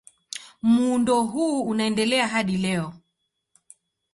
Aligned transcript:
Muundo 0.61 1.21
huu 1.23 1.61
unaendelea 1.63 2.27
hadi 2.27 2.57
leo. 2.57 2.93